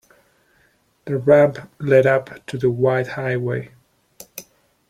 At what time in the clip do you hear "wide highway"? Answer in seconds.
2.71-3.71